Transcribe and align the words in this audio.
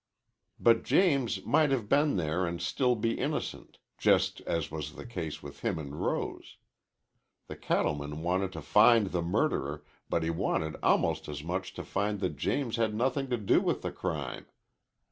But 0.59 0.81
James 0.81 1.45
might 1.45 1.69
have 1.69 1.87
been 1.87 2.15
there 2.17 2.47
and 2.47 2.59
still 2.59 2.95
be 2.95 3.13
innocent, 3.19 3.77
just 3.99 4.41
as 4.47 4.71
was 4.71 4.95
the 4.95 5.05
case 5.05 5.43
with 5.43 5.59
him 5.59 5.77
and 5.77 5.95
Rose. 6.03 6.57
The 7.45 7.55
cattleman 7.55 8.23
wanted 8.23 8.51
to 8.53 8.63
find 8.63 9.11
the 9.11 9.21
murderer, 9.21 9.83
but 10.09 10.23
he 10.23 10.31
wanted 10.31 10.75
almost 10.81 11.27
as 11.29 11.43
much 11.43 11.73
to 11.75 11.83
find 11.83 12.19
that 12.21 12.35
James 12.35 12.77
had 12.77 12.95
nothing 12.95 13.29
to 13.29 13.37
do 13.37 13.61
with 13.61 13.83
the 13.83 13.91
crime. 13.91 14.47